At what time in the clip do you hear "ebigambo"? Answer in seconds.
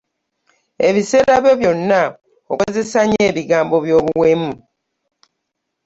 3.29-3.75